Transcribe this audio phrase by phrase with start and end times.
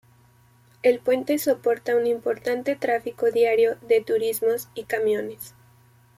[0.81, 5.53] El puente soporta un importante tráfico diario de turismos y camiones.